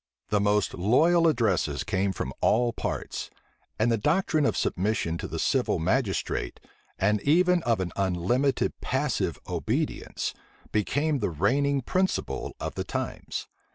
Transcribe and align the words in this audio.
The 0.29 0.39
most 0.41 0.73
loyal 0.73 1.27
addresses 1.27 1.83
came 1.83 2.11
from 2.11 2.33
all 2.41 2.73
parts; 2.73 3.29
and 3.77 3.91
the 3.91 3.99
doctrine 3.99 4.47
of 4.47 4.57
submission 4.57 5.15
to 5.19 5.27
the 5.27 5.37
civil 5.37 5.77
magistrate, 5.77 6.59
and 6.97 7.21
even 7.21 7.61
of 7.65 7.79
an 7.79 7.91
unlimited 7.95 8.73
passive 8.81 9.37
obedience, 9.47 10.33
became 10.71 11.19
the 11.19 11.29
reigning 11.29 11.81
principle 11.81 12.55
of 12.59 12.73
the 12.73 12.83
times. 12.83 13.47